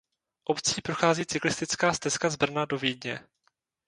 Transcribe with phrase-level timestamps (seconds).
[0.43, 3.19] Obcí prochází cyklistická stezka z Brna do Vídně.